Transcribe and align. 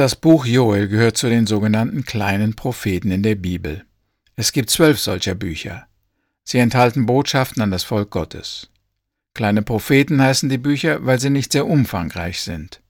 Das 0.00 0.16
Buch 0.16 0.46
Joel 0.46 0.88
gehört 0.88 1.18
zu 1.18 1.28
den 1.28 1.46
sogenannten 1.46 2.06
kleinen 2.06 2.56
Propheten 2.56 3.10
in 3.10 3.22
der 3.22 3.34
Bibel. 3.34 3.84
Es 4.34 4.52
gibt 4.52 4.70
zwölf 4.70 4.98
solcher 4.98 5.34
Bücher. 5.34 5.88
Sie 6.42 6.56
enthalten 6.56 7.04
Botschaften 7.04 7.60
an 7.60 7.70
das 7.70 7.84
Volk 7.84 8.08
Gottes. 8.08 8.70
Kleine 9.34 9.60
Propheten 9.60 10.22
heißen 10.22 10.48
die 10.48 10.56
Bücher, 10.56 11.04
weil 11.04 11.20
sie 11.20 11.28
nicht 11.28 11.52
sehr 11.52 11.66
umfangreich 11.66 12.40
sind. 12.40 12.80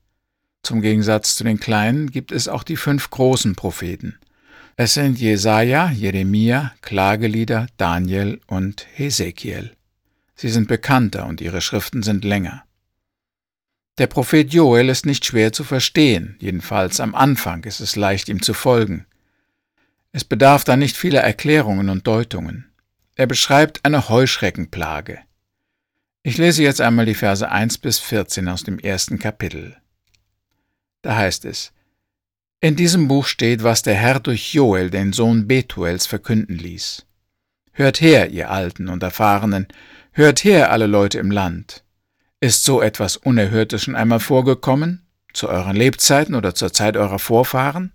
Zum 0.62 0.82
Gegensatz 0.82 1.34
zu 1.34 1.42
den 1.42 1.58
kleinen 1.58 2.12
gibt 2.12 2.30
es 2.30 2.46
auch 2.46 2.62
die 2.62 2.76
fünf 2.76 3.10
großen 3.10 3.56
Propheten. 3.56 4.20
Es 4.76 4.94
sind 4.94 5.18
Jesaja, 5.18 5.90
Jeremia, 5.90 6.74
Klagelieder, 6.80 7.66
Daniel 7.76 8.40
und 8.46 8.86
Hesekiel. 8.94 9.72
Sie 10.36 10.48
sind 10.48 10.68
bekannter 10.68 11.26
und 11.26 11.40
ihre 11.40 11.60
Schriften 11.60 12.04
sind 12.04 12.24
länger. 12.24 12.62
Der 14.00 14.06
Prophet 14.06 14.50
Joel 14.50 14.88
ist 14.88 15.04
nicht 15.04 15.26
schwer 15.26 15.52
zu 15.52 15.62
verstehen, 15.62 16.34
jedenfalls 16.40 17.00
am 17.00 17.14
Anfang 17.14 17.64
ist 17.64 17.80
es 17.80 17.96
leicht 17.96 18.30
ihm 18.30 18.40
zu 18.40 18.54
folgen. 18.54 19.04
Es 20.10 20.24
bedarf 20.24 20.64
da 20.64 20.78
nicht 20.78 20.96
vieler 20.96 21.20
Erklärungen 21.20 21.90
und 21.90 22.06
Deutungen. 22.06 22.72
Er 23.14 23.26
beschreibt 23.26 23.84
eine 23.84 24.08
Heuschreckenplage. 24.08 25.18
Ich 26.22 26.38
lese 26.38 26.62
jetzt 26.62 26.80
einmal 26.80 27.04
die 27.04 27.14
Verse 27.14 27.46
1 27.46 27.76
bis 27.76 27.98
14 27.98 28.48
aus 28.48 28.64
dem 28.64 28.78
ersten 28.78 29.18
Kapitel. 29.18 29.76
Da 31.02 31.16
heißt 31.16 31.44
es, 31.44 31.72
in 32.62 32.76
diesem 32.76 33.06
Buch 33.06 33.26
steht, 33.26 33.64
was 33.64 33.82
der 33.82 33.96
Herr 33.96 34.18
durch 34.18 34.54
Joel, 34.54 34.88
den 34.88 35.12
Sohn 35.12 35.46
Betuels, 35.46 36.06
verkünden 36.06 36.56
ließ. 36.56 37.04
Hört 37.72 38.00
her, 38.00 38.30
ihr 38.30 38.50
Alten 38.50 38.88
und 38.88 39.02
Erfahrenen, 39.02 39.68
hört 40.12 40.42
her, 40.42 40.72
alle 40.72 40.86
Leute 40.86 41.18
im 41.18 41.30
Land. 41.30 41.84
Ist 42.42 42.64
so 42.64 42.80
etwas 42.80 43.18
Unerhörtes 43.18 43.82
schon 43.82 43.94
einmal 43.94 44.18
vorgekommen? 44.18 45.06
Zu 45.34 45.50
euren 45.50 45.76
Lebzeiten 45.76 46.34
oder 46.34 46.54
zur 46.54 46.72
Zeit 46.72 46.96
eurer 46.96 47.18
Vorfahren? 47.18 47.92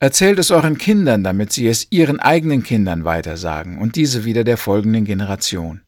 Erzählt 0.00 0.38
es 0.38 0.50
euren 0.50 0.78
Kindern, 0.78 1.22
damit 1.22 1.52
sie 1.52 1.68
es 1.68 1.86
ihren 1.90 2.18
eigenen 2.18 2.62
Kindern 2.62 3.04
weitersagen 3.04 3.76
und 3.78 3.96
diese 3.96 4.24
wieder 4.24 4.42
der 4.42 4.56
folgenden 4.56 5.04
Generation. 5.04 5.82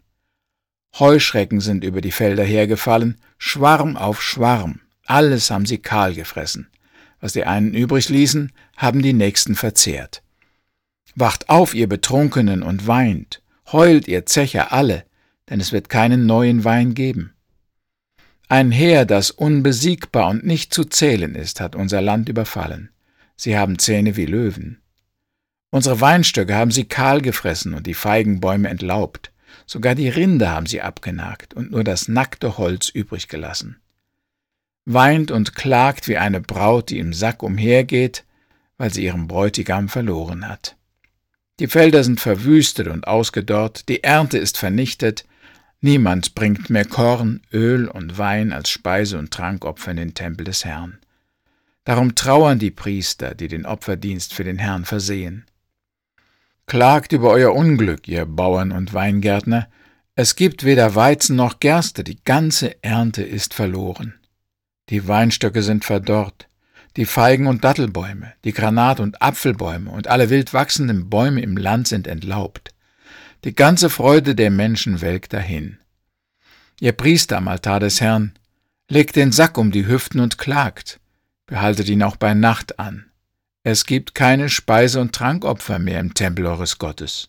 Heuschrecken 0.99 1.61
sind 1.61 1.85
über 1.85 2.03
die 2.03 2.13
Felder 2.13 2.45
hergefallen, 2.45 3.17
Schwarm 3.39 3.97
auf 3.97 4.23
Schwarm, 4.23 4.81
alles 5.07 5.51
haben 5.51 5.65
sie 5.65 5.79
kahl 5.79 6.15
gefressen. 6.15 6.69
Was 7.19 7.33
die 7.33 7.45
einen 7.45 7.73
übrig 7.73 8.11
ließen, 8.11 8.53
haben 8.77 9.01
die 9.01 9.15
nächsten 9.15 9.55
verzehrt. 9.55 10.23
Wacht 11.15 11.49
auf, 11.49 11.75
ihr 11.75 11.89
Betrunkenen, 11.89 12.63
und 12.63 12.87
weint, 12.87 13.43
heult, 13.73 14.07
ihr 14.07 14.27
Zecher 14.27 14.71
alle, 14.71 15.05
denn 15.49 15.61
es 15.61 15.73
wird 15.73 15.89
keinen 15.89 16.27
neuen 16.27 16.65
Wein 16.65 16.93
geben. 16.93 17.33
Ein 18.51 18.71
Heer, 18.71 19.05
das 19.05 19.31
unbesiegbar 19.31 20.31
und 20.31 20.47
nicht 20.47 20.73
zu 20.73 20.85
zählen 20.85 21.35
ist, 21.35 21.61
hat 21.61 21.77
unser 21.77 22.01
Land 22.01 22.31
überfallen. 22.31 22.89
Sie 23.37 23.59
haben 23.59 23.79
Zähne 23.79 24.17
wie 24.17 24.25
Löwen. 24.25 24.81
Unsere 25.71 26.01
Weinstöcke 26.01 26.55
haben 26.55 26.71
sie 26.71 26.87
kahl 26.87 27.21
gefressen 27.21 27.75
und 27.75 27.87
die 27.87 27.93
Feigenbäume 27.93 28.71
entlaubt. 28.71 29.33
Sogar 29.67 29.95
die 29.95 30.09
Rinde 30.09 30.49
haben 30.49 30.65
sie 30.65 30.81
abgenagt 30.81 31.53
und 31.53 31.71
nur 31.71 31.85
das 31.85 32.09
nackte 32.09 32.57
Holz 32.57 32.89
übrig 32.89 33.29
gelassen. 33.29 33.77
Weint 34.87 35.31
und 35.31 35.55
klagt 35.55 36.09
wie 36.09 36.17
eine 36.17 36.41
Braut, 36.41 36.89
die 36.89 36.99
im 36.99 37.13
Sack 37.13 37.43
umhergeht, 37.43 38.25
weil 38.79 38.91
sie 38.91 39.05
ihren 39.05 39.29
Bräutigam 39.29 39.91
verloren 39.91 40.49
hat. 40.49 40.77
Die 41.61 41.67
Felder 41.67 42.03
sind 42.03 42.19
verwüstet 42.19 42.89
und 42.89 43.07
ausgedorrt, 43.07 43.91
die 43.91 44.03
Ernte 44.03 44.39
ist 44.39 44.57
vernichtet, 44.57 45.27
Niemand 45.81 46.35
bringt 46.35 46.71
mehr 46.71 46.85
Korn, 46.85 47.41
Öl 47.53 47.87
und 47.87 48.19
Wein 48.19 48.53
als 48.53 48.69
Speise- 48.69 49.19
und 49.19 49.31
Trankopfer 49.31 49.93
in 49.93 49.97
den 49.97 50.15
Tempel 50.15 50.45
des 50.45 50.65
Herrn. 50.65 50.99
Darum 51.85 52.15
trauern 52.15 52.59
die 52.59 52.73
Priester, 52.73 53.35
die 53.35 53.49
den 53.49 53.65
Opferdienst 53.65 54.35
für 54.35 54.45
den 54.45 54.59
Herrn 54.59 54.85
versehen. 54.85 55.47
Klagt 56.67 57.13
über 57.13 57.31
euer 57.31 57.55
Unglück, 57.55 58.09
ihr 58.09 58.27
Bauern 58.27 58.73
und 58.73 58.93
Weingärtner, 58.93 59.69
es 60.17 60.35
gibt 60.35 60.65
weder 60.65 60.97
Weizen 60.97 61.37
noch 61.37 61.61
Gerste, 61.61 62.03
die 62.03 62.23
ganze 62.25 62.83
Ernte 62.83 63.23
ist 63.23 63.55
verloren. 63.55 64.15
Die 64.89 65.07
Weinstöcke 65.07 65.63
sind 65.63 65.85
verdorrt, 65.85 66.49
die 66.97 67.05
Feigen- 67.05 67.47
und 67.47 67.63
Dattelbäume, 67.63 68.33
die 68.45 68.53
Granat- 68.53 68.99
und 68.99 69.23
Apfelbäume 69.23 69.91
und 69.91 70.09
alle 70.09 70.29
wild 70.29 70.53
wachsenden 70.53 71.09
Bäume 71.09 71.41
im 71.41 71.57
Land 71.57 71.87
sind 71.87 72.09
entlaubt. 72.09 72.75
Die 73.45 73.55
ganze 73.55 73.89
Freude 73.89 74.35
der 74.35 74.51
Menschen 74.51 75.01
welkt 75.01 75.33
dahin. 75.33 75.79
Ihr 76.81 76.93
Priester 76.93 77.37
am 77.37 77.47
Altar 77.47 77.79
des 77.79 78.01
Herrn, 78.01 78.33
legt 78.89 79.15
den 79.15 79.31
Sack 79.31 79.59
um 79.59 79.71
die 79.71 79.87
Hüften 79.87 80.19
und 80.19 80.39
klagt, 80.39 80.99
behaltet 81.47 81.89
ihn 81.89 82.03
auch 82.03 82.17
bei 82.17 82.35
Nacht 82.35 82.81
an. 82.81 83.07
Es 83.63 83.87
gibt 83.87 84.15
keine 84.15 84.49
Speise- 84.49 85.01
und 85.01 85.15
Trankopfer 85.15 85.79
mehr 85.79 86.01
im 86.01 86.15
Tempel 86.15 86.47
eures 86.47 86.79
Gottes. 86.79 87.29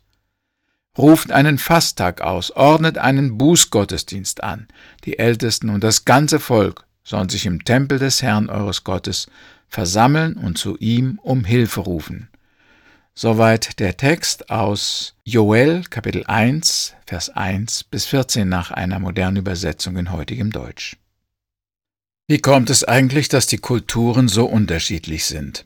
Ruft 0.97 1.31
einen 1.31 1.59
Fasttag 1.59 2.21
aus, 2.21 2.51
ordnet 2.51 2.97
einen 2.97 3.37
Bußgottesdienst 3.37 4.43
an. 4.43 4.67
Die 5.05 5.19
Ältesten 5.19 5.69
und 5.69 5.83
das 5.83 6.05
ganze 6.05 6.39
Volk 6.39 6.85
sollen 7.03 7.29
sich 7.29 7.45
im 7.45 7.63
Tempel 7.63 7.99
des 7.99 8.23
Herrn 8.23 8.49
eures 8.49 8.83
Gottes 8.83 9.27
versammeln 9.67 10.33
und 10.33 10.57
zu 10.57 10.75
ihm 10.77 11.19
um 11.21 11.45
Hilfe 11.45 11.81
rufen. 11.81 12.29
Soweit 13.13 13.79
der 13.79 13.97
Text 13.97 14.49
aus 14.49 15.15
Joel 15.25 15.83
Kapitel 15.89 16.23
1, 16.25 16.95
Vers 17.05 17.29
1 17.29 17.83
bis 17.85 18.05
14 18.05 18.47
nach 18.47 18.71
einer 18.71 18.99
modernen 18.99 19.37
Übersetzung 19.37 19.97
in 19.97 20.11
heutigem 20.11 20.51
Deutsch. 20.51 20.95
Wie 22.27 22.39
kommt 22.39 22.69
es 22.69 22.83
eigentlich, 22.83 23.27
dass 23.27 23.47
die 23.47 23.57
Kulturen 23.57 24.27
so 24.27 24.45
unterschiedlich 24.45 25.25
sind? 25.25 25.65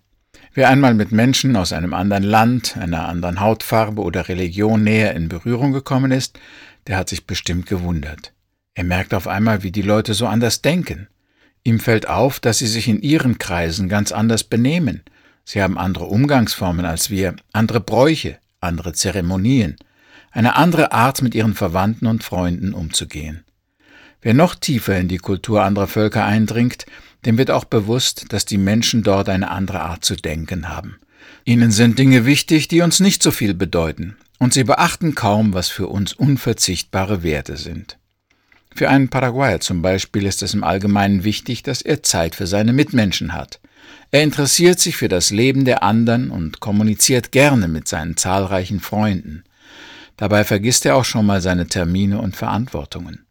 Wer 0.53 0.69
einmal 0.69 0.93
mit 0.93 1.11
Menschen 1.11 1.55
aus 1.55 1.73
einem 1.73 1.93
anderen 1.93 2.23
Land, 2.23 2.77
einer 2.77 3.07
anderen 3.07 3.39
Hautfarbe 3.39 4.01
oder 4.01 4.29
Religion 4.29 4.83
näher 4.83 5.15
in 5.15 5.29
Berührung 5.29 5.73
gekommen 5.73 6.11
ist, 6.11 6.39
der 6.87 6.97
hat 6.97 7.09
sich 7.09 7.25
bestimmt 7.25 7.65
gewundert. 7.65 8.33
Er 8.75 8.83
merkt 8.83 9.13
auf 9.13 9.27
einmal, 9.27 9.63
wie 9.63 9.71
die 9.71 9.81
Leute 9.81 10.13
so 10.13 10.27
anders 10.27 10.61
denken. 10.61 11.07
Ihm 11.63 11.79
fällt 11.79 12.07
auf, 12.07 12.39
dass 12.39 12.59
sie 12.59 12.67
sich 12.67 12.87
in 12.87 13.01
ihren 13.01 13.37
Kreisen 13.37 13.89
ganz 13.89 14.11
anders 14.11 14.43
benehmen, 14.43 15.03
Sie 15.45 15.61
haben 15.61 15.77
andere 15.77 16.05
Umgangsformen 16.05 16.85
als 16.85 17.09
wir, 17.09 17.35
andere 17.51 17.79
Bräuche, 17.79 18.39
andere 18.59 18.93
Zeremonien, 18.93 19.75
eine 20.31 20.55
andere 20.55 20.91
Art, 20.91 21.21
mit 21.21 21.35
ihren 21.35 21.53
Verwandten 21.53 22.07
und 22.07 22.23
Freunden 22.23 22.73
umzugehen. 22.73 23.43
Wer 24.21 24.33
noch 24.33 24.55
tiefer 24.55 24.97
in 24.97 25.09
die 25.09 25.17
Kultur 25.17 25.63
anderer 25.63 25.87
Völker 25.87 26.25
eindringt, 26.25 26.85
dem 27.25 27.37
wird 27.37 27.51
auch 27.51 27.65
bewusst, 27.65 28.25
dass 28.29 28.45
die 28.45 28.57
Menschen 28.57 29.03
dort 29.03 29.29
eine 29.29 29.51
andere 29.51 29.81
Art 29.81 30.05
zu 30.05 30.15
denken 30.15 30.69
haben. 30.69 30.97
Ihnen 31.45 31.71
sind 31.71 31.99
Dinge 31.99 32.25
wichtig, 32.25 32.67
die 32.67 32.81
uns 32.81 32.99
nicht 32.99 33.21
so 33.21 33.31
viel 33.31 33.53
bedeuten, 33.53 34.15
und 34.39 34.53
sie 34.53 34.63
beachten 34.63 35.13
kaum, 35.13 35.53
was 35.53 35.67
für 35.69 35.87
uns 35.87 36.13
unverzichtbare 36.13 37.21
Werte 37.21 37.57
sind. 37.57 37.97
Für 38.75 38.89
einen 38.89 39.09
Paraguayer 39.09 39.59
zum 39.59 39.81
Beispiel 39.81 40.25
ist 40.25 40.41
es 40.41 40.53
im 40.53 40.63
Allgemeinen 40.63 41.23
wichtig, 41.23 41.63
dass 41.63 41.81
er 41.81 42.01
Zeit 42.01 42.33
für 42.33 42.47
seine 42.47 42.73
Mitmenschen 42.73 43.33
hat. 43.33 43.59
Er 44.11 44.23
interessiert 44.23 44.79
sich 44.79 44.95
für 44.95 45.07
das 45.07 45.31
Leben 45.31 45.65
der 45.65 45.83
anderen 45.83 46.29
und 46.29 46.59
kommuniziert 46.59 47.31
gerne 47.31 47.67
mit 47.67 47.87
seinen 47.87 48.17
zahlreichen 48.17 48.79
Freunden. 48.79 49.43
Dabei 50.17 50.43
vergisst 50.43 50.85
er 50.85 50.95
auch 50.95 51.05
schon 51.05 51.25
mal 51.25 51.41
seine 51.41 51.67
Termine 51.67 52.21
und 52.21 52.35
Verantwortungen. 52.35 53.25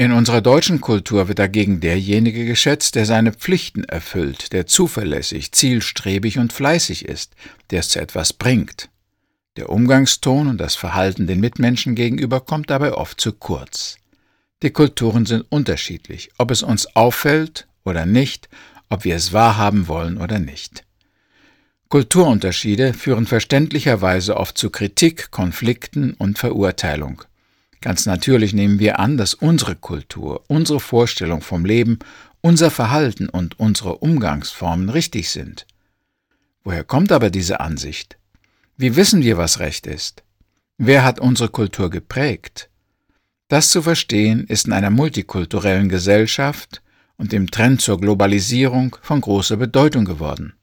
In 0.00 0.12
unserer 0.12 0.40
deutschen 0.40 0.80
Kultur 0.80 1.28
wird 1.28 1.38
dagegen 1.38 1.80
derjenige 1.80 2.46
geschätzt, 2.46 2.94
der 2.94 3.04
seine 3.04 3.34
Pflichten 3.34 3.84
erfüllt, 3.84 4.54
der 4.54 4.66
zuverlässig, 4.66 5.52
zielstrebig 5.52 6.38
und 6.38 6.54
fleißig 6.54 7.04
ist, 7.04 7.34
der 7.70 7.80
es 7.80 7.90
zu 7.90 8.00
etwas 8.00 8.32
bringt. 8.32 8.88
Der 9.58 9.68
Umgangston 9.68 10.46
und 10.46 10.56
das 10.56 10.74
Verhalten 10.74 11.26
den 11.26 11.40
Mitmenschen 11.40 11.94
gegenüber 11.94 12.40
kommt 12.40 12.70
dabei 12.70 12.94
oft 12.94 13.20
zu 13.20 13.32
kurz. 13.32 13.98
Die 14.62 14.70
Kulturen 14.70 15.26
sind 15.26 15.44
unterschiedlich, 15.50 16.30
ob 16.38 16.50
es 16.50 16.62
uns 16.62 16.96
auffällt 16.96 17.68
oder 17.84 18.06
nicht, 18.06 18.48
ob 18.90 19.04
wir 19.04 19.16
es 19.16 19.32
wahrhaben 19.32 19.88
wollen 19.88 20.18
oder 20.18 20.38
nicht. 20.38 20.84
Kulturunterschiede 21.88 22.92
führen 22.94 23.26
verständlicherweise 23.26 24.36
oft 24.36 24.58
zu 24.58 24.70
Kritik, 24.70 25.30
Konflikten 25.30 26.14
und 26.14 26.38
Verurteilung. 26.38 27.22
Ganz 27.80 28.04
natürlich 28.04 28.52
nehmen 28.52 28.78
wir 28.78 29.00
an, 29.00 29.16
dass 29.16 29.34
unsere 29.34 29.74
Kultur, 29.74 30.44
unsere 30.48 30.80
Vorstellung 30.80 31.40
vom 31.40 31.64
Leben, 31.64 31.98
unser 32.42 32.70
Verhalten 32.70 33.28
und 33.28 33.58
unsere 33.58 33.98
Umgangsformen 33.98 34.88
richtig 34.88 35.30
sind. 35.30 35.66
Woher 36.62 36.84
kommt 36.84 37.10
aber 37.10 37.30
diese 37.30 37.60
Ansicht? 37.60 38.18
Wie 38.76 38.96
wissen 38.96 39.22
wir, 39.22 39.36
was 39.36 39.58
recht 39.58 39.86
ist? 39.86 40.22
Wer 40.78 41.04
hat 41.04 41.20
unsere 41.20 41.48
Kultur 41.48 41.90
geprägt? 41.90 42.70
Das 43.48 43.70
zu 43.70 43.82
verstehen 43.82 44.46
ist 44.46 44.66
in 44.66 44.72
einer 44.72 44.90
multikulturellen 44.90 45.88
Gesellschaft 45.88 46.82
und 47.20 47.32
dem 47.32 47.50
Trend 47.50 47.82
zur 47.82 48.00
Globalisierung 48.00 48.96
von 49.02 49.20
großer 49.20 49.58
Bedeutung 49.58 50.06
geworden. 50.06 50.54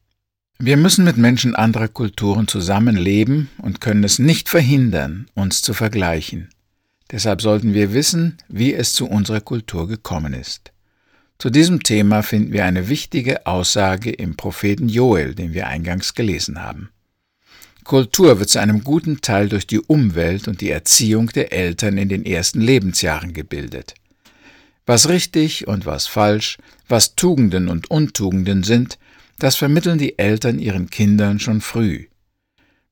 Wir 0.57 0.75
müssen 0.75 1.05
mit 1.05 1.15
Menschen 1.15 1.55
anderer 1.55 1.87
Kulturen 1.87 2.47
zusammenleben 2.47 3.51
und 3.61 3.79
können 3.79 4.03
es 4.03 4.17
nicht 4.17 4.49
verhindern, 4.49 5.27
uns 5.35 5.61
zu 5.61 5.75
vergleichen. 5.75 6.49
Deshalb 7.11 7.43
sollten 7.43 7.75
wir 7.75 7.93
wissen, 7.93 8.37
wie 8.49 8.73
es 8.73 8.93
zu 8.93 9.07
unserer 9.07 9.39
Kultur 9.39 9.87
gekommen 9.87 10.33
ist. 10.33 10.71
Zu 11.37 11.51
diesem 11.51 11.83
Thema 11.83 12.23
finden 12.23 12.51
wir 12.53 12.65
eine 12.65 12.89
wichtige 12.89 13.45
Aussage 13.45 14.09
im 14.09 14.35
Propheten 14.35 14.89
Joel, 14.89 15.35
den 15.35 15.53
wir 15.53 15.67
eingangs 15.67 16.15
gelesen 16.15 16.63
haben. 16.63 16.89
Kultur 17.83 18.39
wird 18.39 18.49
zu 18.49 18.59
einem 18.59 18.83
guten 18.83 19.21
Teil 19.21 19.47
durch 19.47 19.67
die 19.67 19.79
Umwelt 19.79 20.47
und 20.47 20.61
die 20.61 20.71
Erziehung 20.71 21.27
der 21.27 21.53
Eltern 21.53 21.99
in 21.99 22.09
den 22.09 22.25
ersten 22.25 22.61
Lebensjahren 22.61 23.33
gebildet. 23.33 23.93
Was 24.87 25.09
richtig 25.09 25.67
und 25.67 25.85
was 25.85 26.07
falsch, 26.07 26.57
was 26.87 27.15
Tugenden 27.15 27.67
und 27.67 27.91
Untugenden 27.91 28.63
sind, 28.63 28.97
das 29.37 29.57
vermitteln 29.57 29.97
die 29.97 30.17
Eltern 30.17 30.59
ihren 30.59 30.89
Kindern 30.89 31.41
schon 31.41 31.59
früh. 31.59 32.05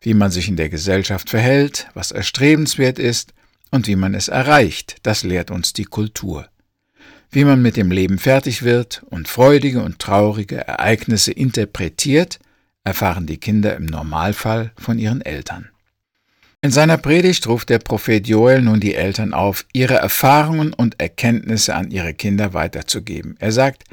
Wie 0.02 0.14
man 0.14 0.30
sich 0.30 0.50
in 0.50 0.58
der 0.58 0.68
Gesellschaft 0.68 1.30
verhält, 1.30 1.88
was 1.94 2.12
erstrebenswert 2.12 3.00
ist 3.00 3.34
und 3.72 3.88
wie 3.88 3.96
man 3.96 4.14
es 4.14 4.28
erreicht, 4.28 4.98
das 5.04 5.24
lehrt 5.24 5.52
uns 5.52 5.72
die 5.72 5.86
Kultur. 5.86 6.50
Wie 7.32 7.46
man 7.46 7.62
mit 7.62 7.78
dem 7.78 7.92
Leben 7.92 8.20
fertig 8.20 8.64
wird 8.64 9.04
und 9.10 9.30
freudige 9.30 9.82
und 9.82 9.98
traurige 10.00 10.68
Ereignisse 10.68 11.32
interpretiert, 11.32 12.40
erfahren 12.84 13.26
die 13.26 13.38
Kinder 13.38 13.74
im 13.78 13.86
Normalfall 13.86 14.74
von 14.76 15.00
ihren 15.00 15.22
Eltern. 15.22 15.70
In 16.66 16.72
seiner 16.72 16.98
Predigt 16.98 17.46
ruft 17.46 17.70
der 17.70 17.78
Prophet 17.78 18.28
Joel 18.28 18.64
nun 18.64 18.80
die 18.80 18.96
Eltern 18.96 19.36
auf, 19.36 19.68
ihre 19.72 19.98
Erfahrungen 19.98 20.74
und 20.74 21.00
Erkenntnisse 21.00 21.76
an 21.76 21.92
ihre 21.92 22.16
Kinder 22.16 22.56
weiterzugeben. 22.56 23.36
Er 23.38 23.52
sagt, 23.52 23.84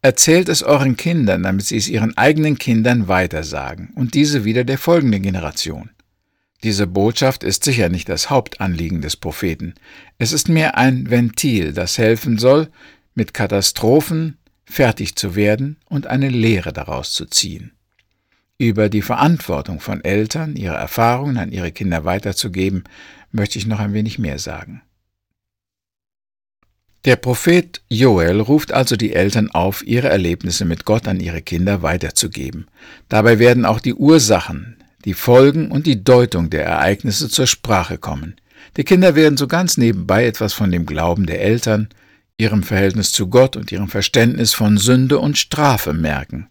Erzählt 0.00 0.48
es 0.48 0.62
euren 0.62 0.96
Kindern, 0.96 1.42
damit 1.42 1.66
sie 1.66 1.76
es 1.76 1.88
ihren 1.88 2.16
eigenen 2.16 2.56
Kindern 2.56 3.08
weitersagen 3.08 3.90
und 3.96 4.14
diese 4.14 4.44
wieder 4.44 4.62
der 4.62 4.78
folgenden 4.78 5.22
Generation. 5.22 5.90
Diese 6.62 6.86
Botschaft 6.86 7.42
ist 7.42 7.64
sicher 7.64 7.88
nicht 7.88 8.08
das 8.08 8.30
Hauptanliegen 8.30 9.00
des 9.00 9.16
Propheten. 9.16 9.74
Es 10.18 10.30
ist 10.30 10.48
mehr 10.48 10.78
ein 10.78 11.10
Ventil, 11.10 11.72
das 11.72 11.98
helfen 11.98 12.38
soll, 12.38 12.68
mit 13.12 13.34
Katastrophen 13.34 14.38
fertig 14.64 15.16
zu 15.16 15.34
werden 15.34 15.78
und 15.86 16.06
eine 16.06 16.28
Lehre 16.28 16.72
daraus 16.72 17.12
zu 17.12 17.26
ziehen. 17.26 17.72
Über 18.60 18.90
die 18.90 19.00
Verantwortung 19.00 19.80
von 19.80 20.04
Eltern, 20.04 20.54
ihre 20.54 20.74
Erfahrungen 20.74 21.38
an 21.38 21.50
ihre 21.50 21.72
Kinder 21.72 22.04
weiterzugeben, 22.04 22.84
möchte 23.32 23.58
ich 23.58 23.66
noch 23.66 23.78
ein 23.78 23.94
wenig 23.94 24.18
mehr 24.18 24.38
sagen. 24.38 24.82
Der 27.06 27.16
Prophet 27.16 27.80
Joel 27.88 28.38
ruft 28.38 28.72
also 28.72 28.96
die 28.96 29.14
Eltern 29.14 29.50
auf, 29.50 29.82
ihre 29.86 30.10
Erlebnisse 30.10 30.66
mit 30.66 30.84
Gott 30.84 31.08
an 31.08 31.20
ihre 31.20 31.40
Kinder 31.40 31.80
weiterzugeben. 31.80 32.66
Dabei 33.08 33.38
werden 33.38 33.64
auch 33.64 33.80
die 33.80 33.94
Ursachen, 33.94 34.76
die 35.06 35.14
Folgen 35.14 35.70
und 35.70 35.86
die 35.86 36.04
Deutung 36.04 36.50
der 36.50 36.66
Ereignisse 36.66 37.30
zur 37.30 37.46
Sprache 37.46 37.96
kommen. 37.96 38.36
Die 38.76 38.84
Kinder 38.84 39.14
werden 39.14 39.38
so 39.38 39.48
ganz 39.48 39.78
nebenbei 39.78 40.26
etwas 40.26 40.52
von 40.52 40.70
dem 40.70 40.84
Glauben 40.84 41.24
der 41.24 41.40
Eltern, 41.40 41.88
ihrem 42.36 42.62
Verhältnis 42.62 43.10
zu 43.12 43.28
Gott 43.28 43.56
und 43.56 43.72
ihrem 43.72 43.88
Verständnis 43.88 44.52
von 44.52 44.76
Sünde 44.76 45.18
und 45.18 45.38
Strafe 45.38 45.94
merken. 45.94 46.50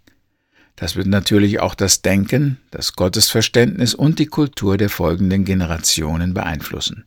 Das 0.79 0.95
wird 0.95 1.07
natürlich 1.07 1.59
auch 1.59 1.75
das 1.75 2.01
Denken, 2.01 2.57
das 2.71 2.93
Gottesverständnis 2.93 3.93
und 3.93 4.17
die 4.17 4.27
Kultur 4.27 4.77
der 4.77 4.89
folgenden 4.89 5.43
Generationen 5.43 6.33
beeinflussen. 6.33 7.03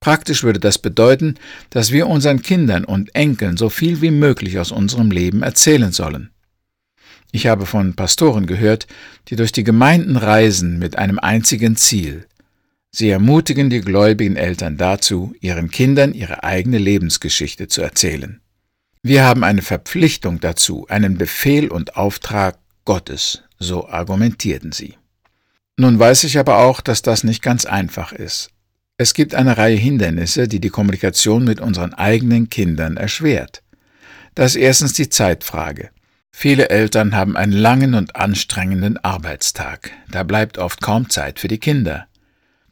Praktisch 0.00 0.42
würde 0.42 0.58
das 0.58 0.78
bedeuten, 0.78 1.36
dass 1.70 1.92
wir 1.92 2.08
unseren 2.08 2.42
Kindern 2.42 2.84
und 2.84 3.14
Enkeln 3.14 3.56
so 3.56 3.70
viel 3.70 4.02
wie 4.02 4.10
möglich 4.10 4.58
aus 4.58 4.72
unserem 4.72 5.12
Leben 5.12 5.44
erzählen 5.44 5.92
sollen. 5.92 6.30
Ich 7.30 7.46
habe 7.46 7.66
von 7.66 7.94
Pastoren 7.94 8.46
gehört, 8.46 8.88
die 9.28 9.36
durch 9.36 9.52
die 9.52 9.64
Gemeinden 9.64 10.16
reisen 10.16 10.80
mit 10.80 10.98
einem 10.98 11.20
einzigen 11.20 11.76
Ziel. 11.76 12.26
Sie 12.90 13.10
ermutigen 13.10 13.70
die 13.70 13.80
gläubigen 13.80 14.34
Eltern 14.34 14.76
dazu, 14.76 15.36
ihren 15.40 15.70
Kindern 15.70 16.14
ihre 16.14 16.42
eigene 16.42 16.78
Lebensgeschichte 16.78 17.68
zu 17.68 17.80
erzählen. 17.80 18.40
Wir 19.04 19.22
haben 19.22 19.44
eine 19.44 19.62
Verpflichtung 19.62 20.40
dazu, 20.40 20.86
einen 20.88 21.16
Befehl 21.16 21.68
und 21.68 21.94
Auftrag 21.96 22.58
Gottes, 22.88 23.42
so 23.58 23.86
argumentierten 23.86 24.72
sie. 24.72 24.96
Nun 25.76 25.98
weiß 25.98 26.24
ich 26.24 26.38
aber 26.38 26.56
auch, 26.60 26.80
dass 26.80 27.02
das 27.02 27.22
nicht 27.22 27.42
ganz 27.42 27.66
einfach 27.66 28.12
ist. 28.12 28.48
Es 28.96 29.12
gibt 29.12 29.34
eine 29.34 29.58
Reihe 29.58 29.76
Hindernisse, 29.76 30.48
die 30.48 30.58
die 30.58 30.70
Kommunikation 30.70 31.44
mit 31.44 31.60
unseren 31.60 31.92
eigenen 31.92 32.48
Kindern 32.48 32.96
erschwert. 32.96 33.62
Das 34.34 34.54
ist 34.54 34.62
erstens 34.62 34.94
die 34.94 35.10
Zeitfrage. 35.10 35.90
Viele 36.32 36.70
Eltern 36.70 37.14
haben 37.14 37.36
einen 37.36 37.52
langen 37.52 37.92
und 37.92 38.16
anstrengenden 38.16 38.96
Arbeitstag. 38.96 39.90
Da 40.10 40.22
bleibt 40.22 40.56
oft 40.56 40.80
kaum 40.80 41.10
Zeit 41.10 41.40
für 41.40 41.48
die 41.48 41.58
Kinder. 41.58 42.06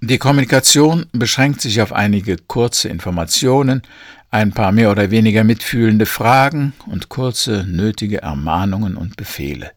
Die 0.00 0.16
Kommunikation 0.16 1.04
beschränkt 1.12 1.60
sich 1.60 1.82
auf 1.82 1.92
einige 1.92 2.38
kurze 2.38 2.88
Informationen, 2.88 3.82
ein 4.30 4.52
paar 4.52 4.72
mehr 4.72 4.90
oder 4.90 5.10
weniger 5.10 5.44
mitfühlende 5.44 6.06
Fragen 6.06 6.72
und 6.86 7.10
kurze 7.10 7.66
nötige 7.68 8.22
Ermahnungen 8.22 8.96
und 8.96 9.18
Befehle. 9.18 9.72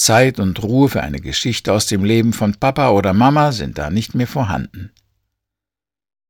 Zeit 0.00 0.40
und 0.40 0.62
Ruhe 0.62 0.88
für 0.88 1.02
eine 1.02 1.20
Geschichte 1.20 1.72
aus 1.74 1.84
dem 1.84 2.04
Leben 2.04 2.32
von 2.32 2.54
Papa 2.54 2.88
oder 2.90 3.12
Mama 3.12 3.52
sind 3.52 3.76
da 3.76 3.90
nicht 3.90 4.14
mehr 4.14 4.26
vorhanden. 4.26 4.90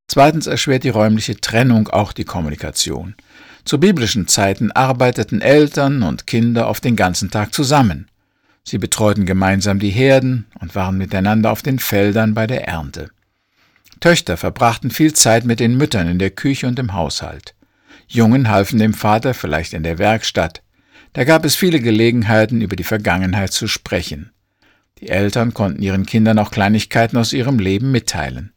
Zweitens 0.08 0.48
erschwert 0.48 0.82
die 0.82 0.88
räumliche 0.88 1.40
Trennung 1.40 1.86
auch 1.86 2.12
die 2.12 2.24
Kommunikation. 2.24 3.14
Zu 3.64 3.78
biblischen 3.78 4.26
Zeiten 4.26 4.72
arbeiteten 4.72 5.40
Eltern 5.40 6.02
und 6.02 6.26
Kinder 6.26 6.68
oft 6.68 6.84
den 6.84 6.96
ganzen 6.96 7.30
Tag 7.30 7.54
zusammen. 7.54 8.08
Sie 8.64 8.78
betreuten 8.78 9.24
gemeinsam 9.24 9.78
die 9.78 9.90
Herden 9.90 10.46
und 10.58 10.74
waren 10.74 10.98
miteinander 10.98 11.52
auf 11.52 11.62
den 11.62 11.78
Feldern 11.78 12.34
bei 12.34 12.48
der 12.48 12.66
Ernte. 12.66 13.10
Töchter 14.00 14.36
verbrachten 14.36 14.90
viel 14.90 15.12
Zeit 15.12 15.44
mit 15.44 15.60
den 15.60 15.76
Müttern 15.76 16.08
in 16.08 16.18
der 16.18 16.30
Küche 16.30 16.66
und 16.66 16.78
im 16.80 16.92
Haushalt. 16.94 17.54
Jungen 18.08 18.48
halfen 18.48 18.80
dem 18.80 18.94
Vater 18.94 19.32
vielleicht 19.32 19.74
in 19.74 19.84
der 19.84 19.98
Werkstatt. 19.98 20.60
Da 21.12 21.24
gab 21.24 21.44
es 21.44 21.56
viele 21.56 21.80
Gelegenheiten, 21.80 22.60
über 22.60 22.76
die 22.76 22.84
Vergangenheit 22.84 23.52
zu 23.52 23.66
sprechen. 23.66 24.30
Die 25.00 25.08
Eltern 25.08 25.54
konnten 25.54 25.82
ihren 25.82 26.06
Kindern 26.06 26.38
auch 26.38 26.50
Kleinigkeiten 26.50 27.16
aus 27.16 27.32
ihrem 27.32 27.58
Leben 27.58 27.90
mitteilen. 27.90 28.52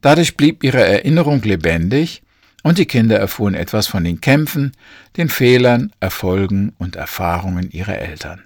Dadurch 0.00 0.36
blieb 0.36 0.64
ihre 0.64 0.84
Erinnerung 0.84 1.42
lebendig 1.42 2.22
und 2.62 2.78
die 2.78 2.86
Kinder 2.86 3.18
erfuhren 3.18 3.54
etwas 3.54 3.86
von 3.86 4.04
den 4.04 4.20
Kämpfen, 4.20 4.72
den 5.16 5.28
Fehlern, 5.28 5.92
Erfolgen 6.00 6.72
und 6.78 6.96
Erfahrungen 6.96 7.70
ihrer 7.70 7.98
Eltern. 7.98 8.44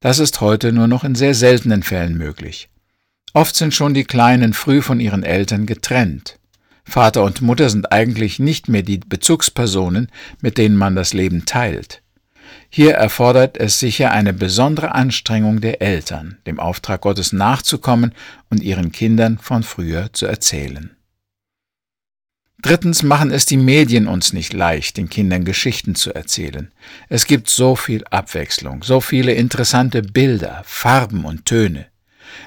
Das 0.00 0.18
ist 0.18 0.40
heute 0.40 0.72
nur 0.72 0.86
noch 0.86 1.02
in 1.02 1.14
sehr 1.14 1.34
seltenen 1.34 1.82
Fällen 1.82 2.16
möglich. 2.16 2.68
Oft 3.32 3.56
sind 3.56 3.74
schon 3.74 3.94
die 3.94 4.04
Kleinen 4.04 4.52
früh 4.52 4.80
von 4.80 5.00
ihren 5.00 5.24
Eltern 5.24 5.66
getrennt. 5.66 6.38
Vater 6.84 7.24
und 7.24 7.42
Mutter 7.42 7.68
sind 7.68 7.92
eigentlich 7.92 8.38
nicht 8.38 8.68
mehr 8.68 8.82
die 8.82 8.98
Bezugspersonen, 8.98 10.08
mit 10.40 10.56
denen 10.56 10.76
man 10.76 10.94
das 10.94 11.12
Leben 11.12 11.44
teilt. 11.44 12.00
Hier 12.70 12.94
erfordert 12.94 13.56
es 13.56 13.80
sicher 13.80 14.10
eine 14.12 14.32
besondere 14.32 14.94
Anstrengung 14.94 15.60
der 15.60 15.80
Eltern, 15.80 16.38
dem 16.46 16.60
Auftrag 16.60 17.00
Gottes 17.00 17.32
nachzukommen 17.32 18.14
und 18.50 18.62
ihren 18.62 18.92
Kindern 18.92 19.38
von 19.38 19.62
früher 19.62 20.12
zu 20.12 20.26
erzählen. 20.26 20.94
Drittens 22.60 23.04
machen 23.04 23.30
es 23.30 23.46
die 23.46 23.56
Medien 23.56 24.08
uns 24.08 24.32
nicht 24.32 24.52
leicht, 24.52 24.96
den 24.96 25.08
Kindern 25.08 25.44
Geschichten 25.44 25.94
zu 25.94 26.12
erzählen. 26.12 26.72
Es 27.08 27.24
gibt 27.24 27.48
so 27.48 27.76
viel 27.76 28.04
Abwechslung, 28.10 28.82
so 28.82 29.00
viele 29.00 29.32
interessante 29.32 30.02
Bilder, 30.02 30.62
Farben 30.66 31.24
und 31.24 31.44
Töne. 31.44 31.86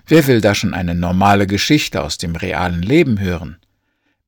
Wer 0.05 0.27
will 0.27 0.41
da 0.41 0.53
schon 0.53 0.73
eine 0.73 0.95
normale 0.95 1.47
Geschichte 1.47 2.03
aus 2.03 2.17
dem 2.17 2.35
realen 2.35 2.81
Leben 2.81 3.19
hören? 3.19 3.60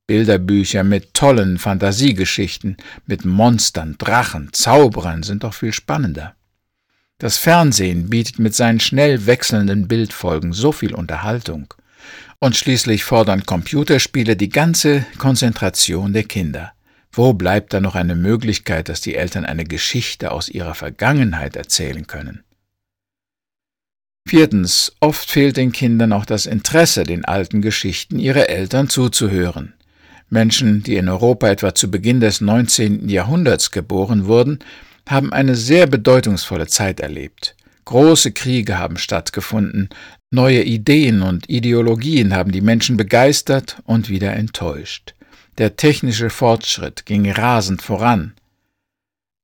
Bilderbücher 0.06 0.84
mit 0.84 1.14
tollen 1.14 1.58
Fantasiegeschichten, 1.58 2.76
mit 3.06 3.24
Monstern, 3.24 3.96
Drachen, 3.96 4.50
Zauberern 4.52 5.22
sind 5.22 5.44
doch 5.44 5.54
viel 5.54 5.72
spannender. 5.72 6.34
Das 7.18 7.38
Fernsehen 7.38 8.10
bietet 8.10 8.38
mit 8.38 8.54
seinen 8.54 8.80
schnell 8.80 9.24
wechselnden 9.26 9.88
Bildfolgen 9.88 10.52
so 10.52 10.72
viel 10.72 10.94
Unterhaltung. 10.94 11.72
Und 12.38 12.56
schließlich 12.56 13.04
fordern 13.04 13.46
Computerspiele 13.46 14.36
die 14.36 14.50
ganze 14.50 15.06
Konzentration 15.16 16.12
der 16.12 16.24
Kinder. 16.24 16.72
Wo 17.10 17.32
bleibt 17.32 17.72
da 17.72 17.80
noch 17.80 17.94
eine 17.94 18.16
Möglichkeit, 18.16 18.90
dass 18.90 19.00
die 19.00 19.14
Eltern 19.14 19.46
eine 19.46 19.64
Geschichte 19.64 20.32
aus 20.32 20.50
ihrer 20.50 20.74
Vergangenheit 20.74 21.56
erzählen 21.56 22.06
können? 22.06 22.42
Viertens, 24.28 24.92
oft 25.00 25.30
fehlt 25.30 25.56
den 25.56 25.72
Kindern 25.72 26.12
auch 26.12 26.26
das 26.26 26.44
Interesse, 26.44 27.04
den 27.04 27.24
alten 27.24 27.62
Geschichten 27.62 28.18
ihrer 28.18 28.48
Eltern 28.50 28.88
zuzuhören. 28.88 29.74
Menschen, 30.34 30.82
die 30.82 30.96
in 30.96 31.08
Europa 31.08 31.48
etwa 31.48 31.74
zu 31.74 31.90
Beginn 31.90 32.20
des 32.20 32.42
19. 32.42 33.08
Jahrhunderts 33.08 33.70
geboren 33.70 34.26
wurden, 34.26 34.58
haben 35.08 35.32
eine 35.32 35.54
sehr 35.54 35.86
bedeutungsvolle 35.86 36.66
Zeit 36.66 37.00
erlebt. 37.00 37.56
Große 37.86 38.32
Kriege 38.32 38.78
haben 38.78 38.96
stattgefunden, 38.96 39.88
neue 40.30 40.62
Ideen 40.62 41.22
und 41.22 41.48
Ideologien 41.48 42.34
haben 42.34 42.50
die 42.50 42.62
Menschen 42.62 42.96
begeistert 42.96 43.78
und 43.84 44.08
wieder 44.08 44.34
enttäuscht. 44.34 45.14
Der 45.58 45.76
technische 45.76 46.30
Fortschritt 46.30 47.06
ging 47.06 47.30
rasend 47.30 47.80
voran. 47.80 48.34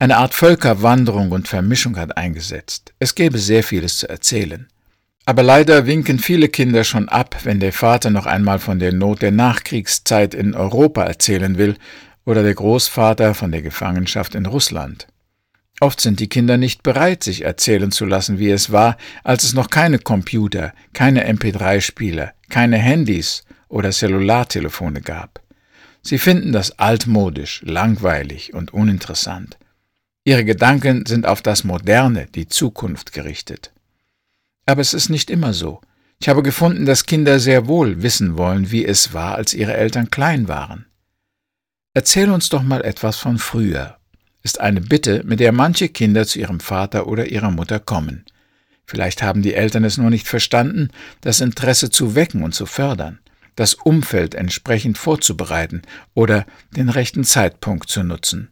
Eine 0.00 0.16
Art 0.16 0.34
Völkerwanderung 0.34 1.30
und 1.30 1.46
Vermischung 1.46 1.96
hat 1.98 2.16
eingesetzt. 2.16 2.94
Es 2.98 3.14
gäbe 3.14 3.38
sehr 3.38 3.62
vieles 3.62 3.98
zu 3.98 4.08
erzählen. 4.08 4.66
Aber 5.26 5.42
leider 5.42 5.86
winken 5.86 6.18
viele 6.18 6.48
Kinder 6.48 6.84
schon 6.84 7.08
ab, 7.08 7.36
wenn 7.44 7.60
der 7.60 7.72
Vater 7.72 8.10
noch 8.10 8.26
einmal 8.26 8.58
von 8.58 8.78
der 8.78 8.92
Not 8.92 9.22
der 9.22 9.30
Nachkriegszeit 9.30 10.34
in 10.34 10.54
Europa 10.54 11.04
erzählen 11.04 11.58
will 11.58 11.76
oder 12.24 12.42
der 12.42 12.54
Großvater 12.54 13.34
von 13.34 13.52
der 13.52 13.62
Gefangenschaft 13.62 14.34
in 14.34 14.46
Russland. 14.46 15.06
Oft 15.80 16.00
sind 16.00 16.20
die 16.20 16.28
Kinder 16.28 16.58
nicht 16.58 16.82
bereit, 16.82 17.24
sich 17.24 17.44
erzählen 17.44 17.90
zu 17.90 18.04
lassen, 18.04 18.38
wie 18.38 18.50
es 18.50 18.70
war, 18.70 18.98
als 19.24 19.44
es 19.44 19.54
noch 19.54 19.70
keine 19.70 19.98
Computer, 19.98 20.74
keine 20.92 21.26
MP3-Spieler, 21.30 22.32
keine 22.50 22.76
Handys 22.76 23.44
oder 23.68 23.90
Cellulartelefone 23.90 25.00
gab. 25.00 25.40
Sie 26.02 26.18
finden 26.18 26.52
das 26.52 26.78
altmodisch, 26.78 27.62
langweilig 27.64 28.52
und 28.52 28.74
uninteressant. 28.74 29.58
Ihre 30.24 30.44
Gedanken 30.44 31.06
sind 31.06 31.26
auf 31.26 31.40
das 31.40 31.64
Moderne, 31.64 32.26
die 32.34 32.46
Zukunft 32.46 33.12
gerichtet. 33.12 33.72
Aber 34.70 34.82
es 34.82 34.94
ist 34.94 35.08
nicht 35.08 35.30
immer 35.30 35.52
so. 35.52 35.80
Ich 36.20 36.28
habe 36.28 36.44
gefunden, 36.44 36.86
dass 36.86 37.04
Kinder 37.04 37.40
sehr 37.40 37.66
wohl 37.66 38.04
wissen 38.04 38.38
wollen, 38.38 38.70
wie 38.70 38.86
es 38.86 39.12
war, 39.12 39.34
als 39.34 39.52
ihre 39.52 39.74
Eltern 39.74 40.12
klein 40.12 40.46
waren. 40.46 40.86
Erzähl 41.92 42.30
uns 42.30 42.50
doch 42.50 42.62
mal 42.62 42.84
etwas 42.84 43.16
von 43.16 43.38
früher, 43.38 43.96
ist 44.44 44.60
eine 44.60 44.80
Bitte, 44.80 45.24
mit 45.24 45.40
der 45.40 45.50
manche 45.50 45.88
Kinder 45.88 46.24
zu 46.24 46.38
ihrem 46.38 46.60
Vater 46.60 47.08
oder 47.08 47.26
ihrer 47.26 47.50
Mutter 47.50 47.80
kommen. 47.80 48.24
Vielleicht 48.86 49.24
haben 49.24 49.42
die 49.42 49.54
Eltern 49.54 49.82
es 49.82 49.98
nur 49.98 50.10
nicht 50.10 50.28
verstanden, 50.28 50.90
das 51.20 51.40
Interesse 51.40 51.90
zu 51.90 52.14
wecken 52.14 52.44
und 52.44 52.54
zu 52.54 52.64
fördern, 52.64 53.18
das 53.56 53.74
Umfeld 53.74 54.36
entsprechend 54.36 54.98
vorzubereiten 54.98 55.82
oder 56.14 56.46
den 56.76 56.90
rechten 56.90 57.24
Zeitpunkt 57.24 57.88
zu 57.88 58.04
nutzen. 58.04 58.50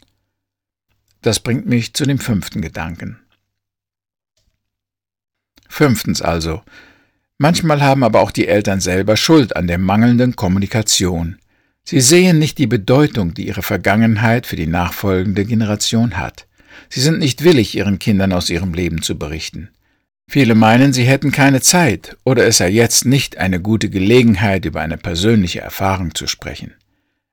Das 1.22 1.38
bringt 1.38 1.66
mich 1.66 1.94
zu 1.94 2.04
dem 2.06 2.18
fünften 2.18 2.60
Gedanken. 2.60 3.20
Fünftens 5.68 6.22
also. 6.22 6.62
Manchmal 7.38 7.82
haben 7.82 8.02
aber 8.02 8.20
auch 8.20 8.32
die 8.32 8.48
Eltern 8.48 8.80
selber 8.80 9.16
Schuld 9.16 9.54
an 9.54 9.68
der 9.68 9.78
mangelnden 9.78 10.34
Kommunikation. 10.34 11.36
Sie 11.84 12.00
sehen 12.00 12.38
nicht 12.38 12.58
die 12.58 12.66
Bedeutung, 12.66 13.32
die 13.32 13.46
ihre 13.46 13.62
Vergangenheit 13.62 14.46
für 14.46 14.56
die 14.56 14.66
nachfolgende 14.66 15.44
Generation 15.44 16.18
hat. 16.18 16.46
Sie 16.88 17.00
sind 17.00 17.18
nicht 17.18 17.44
willig, 17.44 17.76
ihren 17.76 17.98
Kindern 17.98 18.32
aus 18.32 18.50
ihrem 18.50 18.74
Leben 18.74 19.02
zu 19.02 19.18
berichten. 19.18 19.70
Viele 20.30 20.54
meinen, 20.54 20.92
sie 20.92 21.04
hätten 21.04 21.32
keine 21.32 21.62
Zeit 21.62 22.18
oder 22.24 22.46
es 22.46 22.58
sei 22.58 22.68
jetzt 22.68 23.06
nicht 23.06 23.38
eine 23.38 23.60
gute 23.60 23.88
Gelegenheit, 23.88 24.66
über 24.66 24.80
eine 24.80 24.98
persönliche 24.98 25.60
Erfahrung 25.60 26.14
zu 26.14 26.26
sprechen. 26.26 26.74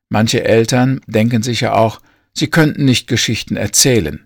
Manche 0.08 0.46
Eltern 0.46 1.02
denken 1.06 1.44
sicher 1.44 1.76
auch, 1.76 2.00
sie 2.32 2.48
könnten 2.48 2.86
nicht 2.86 3.08
Geschichten 3.08 3.58
erzählen. 3.58 4.26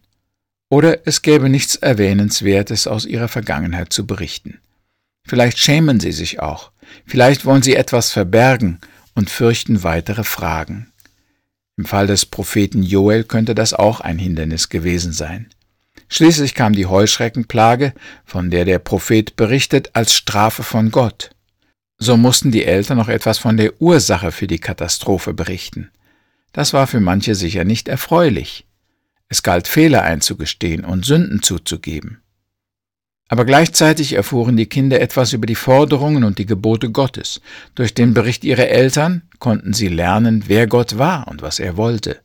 Oder 0.70 1.08
es 1.08 1.24
gäbe 1.24 1.50
nichts 1.50 1.76
Erwähnenswertes 1.76 2.86
aus 2.86 3.06
ihrer 3.06 3.28
Vergangenheit 3.28 3.92
zu 3.92 4.06
berichten. 4.06 4.60
Vielleicht 5.28 5.58
schämen 5.58 6.00
sie 6.00 6.12
sich 6.12 6.40
auch, 6.40 6.72
vielleicht 7.06 7.46
wollen 7.46 7.64
sie 7.64 7.76
etwas 7.76 8.12
verbergen 8.12 8.80
und 9.16 9.30
fürchten 9.30 9.84
weitere 9.84 10.24
Fragen. 10.24 10.92
Im 11.78 11.86
Fall 11.86 12.08
des 12.08 12.26
Propheten 12.26 12.84
Joel 12.84 13.24
könnte 13.24 13.56
das 13.56 13.74
auch 13.74 14.00
ein 14.00 14.20
Hindernis 14.20 14.70
gewesen 14.70 15.12
sein. 15.12 15.48
Schließlich 16.10 16.56
kam 16.56 16.74
die 16.74 16.88
Heuschreckenplage, 16.88 17.94
von 18.26 18.50
der 18.50 18.66
der 18.66 18.80
Prophet 18.80 19.36
berichtet, 19.36 19.92
als 19.94 20.14
Strafe 20.14 20.64
von 20.64 20.92
Gott. 20.92 21.32
So 21.98 22.18
mussten 22.18 22.52
die 22.52 22.66
Eltern 22.66 22.98
noch 22.98 23.10
etwas 23.10 23.38
von 23.38 23.58
der 23.58 23.82
Ursache 23.82 24.32
für 24.32 24.48
die 24.48 24.60
Katastrophe 24.60 25.34
berichten. 25.34 25.92
Das 26.54 26.74
war 26.74 26.88
für 26.88 27.00
manche 27.00 27.36
sicher 27.36 27.64
nicht 27.64 27.88
erfreulich. 27.88 28.66
Es 29.30 29.44
galt 29.44 29.68
Fehler 29.68 30.04
einzugestehen 30.04 30.84
und 30.84 31.06
Sünden 31.06 31.42
zuzugeben. 31.44 32.22
Aber 33.32 33.46
gleichzeitig 33.46 34.14
erfuhren 34.14 34.58
die 34.58 34.66
Kinder 34.66 35.00
etwas 35.00 35.34
über 35.34 35.46
die 35.46 35.56
Forderungen 35.56 36.24
und 36.24 36.40
die 36.40 36.48
Gebote 36.48 36.90
Gottes. 36.90 37.42
Durch 37.76 37.94
den 37.94 38.16
Bericht 38.16 38.44
ihrer 38.44 38.70
Eltern 38.70 39.22
konnten 39.38 39.74
sie 39.74 39.88
lernen, 39.88 40.46
wer 40.48 40.66
Gott 40.66 40.98
war 40.98 41.28
und 41.28 41.44
was 41.44 41.60
er 41.60 41.78
wollte. 41.78 42.22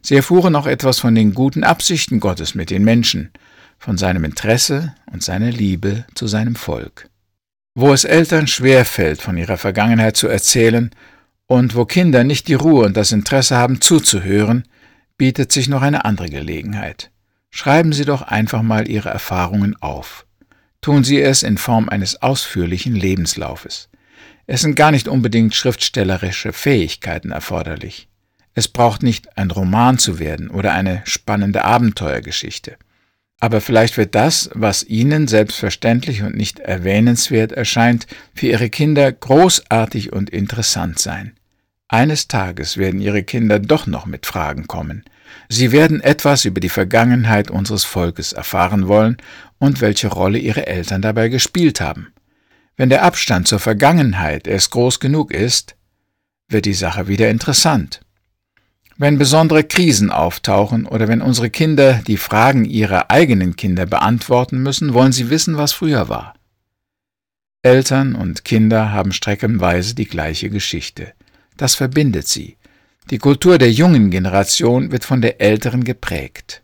Sie 0.00 0.16
erfuhren 0.16 0.56
auch 0.56 0.66
etwas 0.66 0.98
von 0.98 1.14
den 1.14 1.34
guten 1.34 1.62
Absichten 1.62 2.20
Gottes 2.20 2.54
mit 2.54 2.70
den 2.70 2.84
Menschen, 2.84 3.30
von 3.78 3.98
seinem 3.98 4.24
Interesse 4.24 4.94
und 5.12 5.22
seiner 5.22 5.50
Liebe 5.50 6.06
zu 6.14 6.26
seinem 6.26 6.56
Volk. 6.56 7.10
Wo 7.74 7.92
es 7.92 8.04
Eltern 8.04 8.46
schwer 8.46 8.86
fällt, 8.86 9.20
von 9.20 9.36
ihrer 9.36 9.58
Vergangenheit 9.58 10.16
zu 10.16 10.26
erzählen, 10.26 10.90
und 11.46 11.74
wo 11.74 11.84
Kinder 11.84 12.24
nicht 12.24 12.48
die 12.48 12.54
Ruhe 12.54 12.86
und 12.86 12.96
das 12.96 13.12
Interesse 13.12 13.56
haben 13.56 13.80
zuzuhören, 13.80 14.64
bietet 15.20 15.52
sich 15.52 15.68
noch 15.68 15.82
eine 15.82 16.06
andere 16.06 16.30
Gelegenheit. 16.30 17.10
Schreiben 17.50 17.92
Sie 17.92 18.06
doch 18.06 18.22
einfach 18.22 18.62
mal 18.62 18.88
Ihre 18.88 19.10
Erfahrungen 19.10 19.76
auf 19.80 20.26
tun 20.80 21.04
Sie 21.04 21.20
es 21.20 21.42
in 21.42 21.58
Form 21.58 21.88
eines 21.88 22.22
ausführlichen 22.22 22.94
Lebenslaufes. 22.94 23.88
Es 24.46 24.62
sind 24.62 24.74
gar 24.74 24.90
nicht 24.90 25.08
unbedingt 25.08 25.54
schriftstellerische 25.54 26.52
Fähigkeiten 26.52 27.30
erforderlich. 27.30 28.08
Es 28.54 28.66
braucht 28.66 29.02
nicht 29.02 29.36
ein 29.38 29.50
Roman 29.50 29.98
zu 29.98 30.18
werden 30.18 30.50
oder 30.50 30.72
eine 30.72 31.02
spannende 31.04 31.64
Abenteuergeschichte. 31.64 32.76
Aber 33.38 33.60
vielleicht 33.60 33.96
wird 33.96 34.14
das, 34.14 34.50
was 34.54 34.82
Ihnen 34.82 35.28
selbstverständlich 35.28 36.22
und 36.22 36.36
nicht 36.36 36.58
erwähnenswert 36.58 37.52
erscheint, 37.52 38.06
für 38.34 38.48
Ihre 38.48 38.68
Kinder 38.68 39.10
großartig 39.12 40.12
und 40.12 40.30
interessant 40.30 40.98
sein. 40.98 41.36
Eines 41.92 42.28
Tages 42.28 42.76
werden 42.76 43.00
Ihre 43.00 43.24
Kinder 43.24 43.58
doch 43.58 43.88
noch 43.88 44.06
mit 44.06 44.24
Fragen 44.24 44.68
kommen. 44.68 45.02
Sie 45.48 45.72
werden 45.72 46.00
etwas 46.00 46.44
über 46.44 46.60
die 46.60 46.68
Vergangenheit 46.68 47.50
unseres 47.50 47.82
Volkes 47.82 48.32
erfahren 48.32 48.86
wollen 48.86 49.16
und 49.58 49.80
welche 49.80 50.06
Rolle 50.06 50.38
ihre 50.38 50.68
Eltern 50.68 51.02
dabei 51.02 51.28
gespielt 51.28 51.80
haben. 51.80 52.12
Wenn 52.76 52.90
der 52.90 53.02
Abstand 53.02 53.48
zur 53.48 53.58
Vergangenheit 53.58 54.46
erst 54.46 54.70
groß 54.70 55.00
genug 55.00 55.32
ist, 55.32 55.74
wird 56.48 56.64
die 56.64 56.74
Sache 56.74 57.08
wieder 57.08 57.28
interessant. 57.28 58.02
Wenn 58.96 59.18
besondere 59.18 59.64
Krisen 59.64 60.12
auftauchen 60.12 60.86
oder 60.86 61.08
wenn 61.08 61.22
unsere 61.22 61.50
Kinder 61.50 61.94
die 62.06 62.18
Fragen 62.18 62.64
ihrer 62.64 63.10
eigenen 63.10 63.56
Kinder 63.56 63.86
beantworten 63.86 64.62
müssen, 64.62 64.94
wollen 64.94 65.10
sie 65.10 65.28
wissen, 65.28 65.56
was 65.56 65.72
früher 65.72 66.08
war. 66.08 66.34
Eltern 67.62 68.14
und 68.14 68.44
Kinder 68.44 68.92
haben 68.92 69.10
streckenweise 69.10 69.96
die 69.96 70.06
gleiche 70.06 70.50
Geschichte. 70.50 71.14
Das 71.60 71.74
verbindet 71.74 72.26
sie. 72.26 72.56
Die 73.10 73.18
Kultur 73.18 73.58
der 73.58 73.70
jungen 73.70 74.10
Generation 74.10 74.92
wird 74.92 75.04
von 75.04 75.20
der 75.20 75.42
älteren 75.42 75.84
geprägt. 75.84 76.62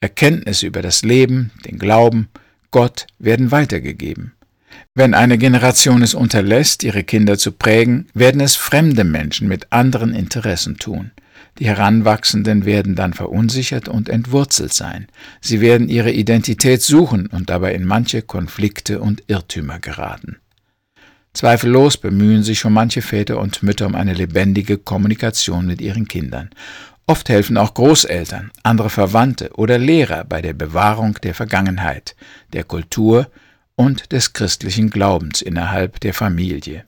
Erkenntnisse 0.00 0.66
über 0.66 0.82
das 0.82 1.02
Leben, 1.02 1.50
den 1.64 1.78
Glauben, 1.78 2.28
Gott 2.70 3.06
werden 3.18 3.52
weitergegeben. 3.52 4.34
Wenn 4.94 5.14
eine 5.14 5.38
Generation 5.38 6.02
es 6.02 6.12
unterlässt, 6.12 6.82
ihre 6.82 7.04
Kinder 7.04 7.38
zu 7.38 7.52
prägen, 7.52 8.08
werden 8.12 8.42
es 8.42 8.54
fremde 8.54 9.04
Menschen 9.04 9.48
mit 9.48 9.72
anderen 9.72 10.14
Interessen 10.14 10.76
tun. 10.76 11.12
Die 11.58 11.64
Heranwachsenden 11.64 12.66
werden 12.66 12.96
dann 12.96 13.14
verunsichert 13.14 13.88
und 13.88 14.10
entwurzelt 14.10 14.74
sein. 14.74 15.06
Sie 15.40 15.62
werden 15.62 15.88
ihre 15.88 16.12
Identität 16.12 16.82
suchen 16.82 17.28
und 17.28 17.48
dabei 17.48 17.74
in 17.74 17.86
manche 17.86 18.20
Konflikte 18.20 19.00
und 19.00 19.22
Irrtümer 19.26 19.78
geraten. 19.78 20.36
Zweifellos 21.34 21.96
bemühen 21.96 22.44
sich 22.44 22.60
schon 22.60 22.72
manche 22.72 23.02
Väter 23.02 23.40
und 23.40 23.62
Mütter 23.62 23.86
um 23.86 23.96
eine 23.96 24.14
lebendige 24.14 24.78
Kommunikation 24.78 25.66
mit 25.66 25.80
ihren 25.80 26.06
Kindern. 26.06 26.50
Oft 27.06 27.28
helfen 27.28 27.58
auch 27.58 27.74
Großeltern, 27.74 28.50
andere 28.62 28.88
Verwandte 28.88 29.50
oder 29.54 29.76
Lehrer 29.76 30.24
bei 30.24 30.40
der 30.40 30.54
Bewahrung 30.54 31.18
der 31.22 31.34
Vergangenheit, 31.34 32.14
der 32.52 32.64
Kultur 32.64 33.28
und 33.74 34.12
des 34.12 34.32
christlichen 34.32 34.90
Glaubens 34.90 35.42
innerhalb 35.42 36.00
der 36.00 36.14
Familie. 36.14 36.84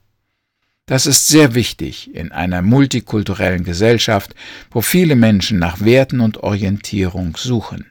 Das 0.86 1.06
ist 1.06 1.26
sehr 1.26 1.54
wichtig 1.56 2.14
in 2.14 2.30
einer 2.30 2.62
multikulturellen 2.62 3.64
Gesellschaft, 3.64 4.36
wo 4.70 4.80
viele 4.80 5.16
Menschen 5.16 5.58
nach 5.58 5.80
Werten 5.80 6.20
und 6.20 6.44
Orientierung 6.44 7.36
suchen. 7.36 7.86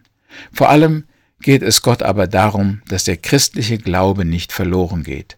Vor 0.53 0.69
allem 0.69 1.03
geht 1.41 1.62
es 1.62 1.81
Gott 1.81 2.01
aber 2.01 2.27
darum, 2.27 2.81
dass 2.88 3.03
der 3.03 3.17
christliche 3.17 3.77
Glaube 3.77 4.24
nicht 4.24 4.53
verloren 4.53 5.03
geht. 5.03 5.38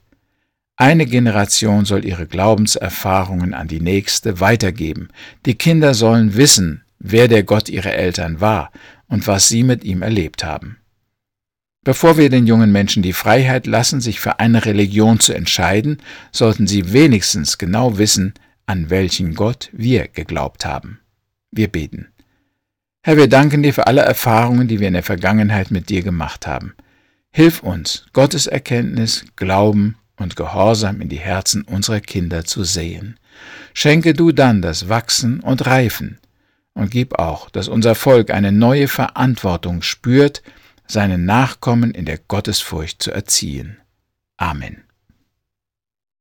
Eine 0.80 1.08
Generation 1.08 1.86
soll 1.86 2.06
ihre 2.06 2.28
Glaubenserfahrungen 2.28 3.56
an 3.56 3.68
die 3.68 3.82
nächste 3.82 4.40
weitergeben. 4.40 5.10
Die 5.48 5.56
Kinder 5.56 5.96
sollen 5.96 6.36
wissen, 6.36 6.84
wer 7.00 7.28
der 7.28 7.42
Gott 7.42 7.68
ihrer 7.68 7.94
Eltern 7.94 8.42
war 8.42 8.72
und 9.08 9.26
was 9.26 9.50
sie 9.50 9.64
mit 9.64 9.84
ihm 9.84 10.04
erlebt 10.04 10.44
haben. 10.44 10.78
Bevor 11.84 12.18
wir 12.18 12.30
den 12.30 12.46
jungen 12.46 12.72
Menschen 12.72 13.02
die 13.02 13.14
Freiheit 13.14 13.66
lassen, 13.66 14.02
sich 14.02 14.20
für 14.20 14.40
eine 14.40 14.66
Religion 14.66 15.20
zu 15.20 15.34
entscheiden, 15.34 15.98
sollten 16.32 16.68
sie 16.68 16.94
wenigstens 16.94 17.58
genau 17.58 17.98
wissen, 17.98 18.36
an 18.68 18.92
welchen 18.92 19.34
Gott 19.34 19.70
wir 19.72 20.08
geglaubt 20.08 20.64
haben. 20.64 21.00
Wir 21.50 21.70
beten. 21.70 22.10
Herr, 23.02 23.18
wir 23.18 23.30
danken 23.30 23.64
dir 23.64 23.74
für 23.74 23.88
alle 23.88 24.02
Erfahrungen, 24.02 24.68
die 24.68 24.80
wir 24.80 24.90
in 24.90 24.94
der 24.94 25.04
Vergangenheit 25.04 25.72
mit 25.72 25.90
dir 25.90 26.04
gemacht 26.04 26.46
haben. 26.46 26.74
Hilf 27.32 27.64
uns, 27.64 28.06
Gottes 28.14 28.46
Erkenntnis, 28.46 29.26
Glauben 29.36 29.96
und 30.18 30.36
Gehorsam 30.36 31.02
in 31.02 31.10
die 31.10 31.20
Herzen 31.20 31.64
unserer 31.64 32.02
Kinder 32.02 32.46
zu 32.46 32.64
sehen. 32.64 33.20
Schenke 33.74 34.14
du 34.14 34.32
dann 34.32 34.62
das 34.62 34.90
Wachsen 34.90 35.40
und 35.40 35.66
Reifen 35.66 36.20
und 36.74 36.92
gib 36.92 37.20
auch, 37.20 37.50
dass 37.50 37.68
unser 37.68 37.96
Volk 37.96 38.32
eine 38.32 38.52
neue 38.52 38.88
Verantwortung 38.88 39.82
spürt, 39.82 40.44
seinen 40.88 41.26
Nachkommen 41.26 41.92
in 41.92 42.06
der 42.06 42.18
Gottesfurcht 42.18 43.02
zu 43.02 43.12
erziehen. 43.12 43.78
Amen. 44.38 44.87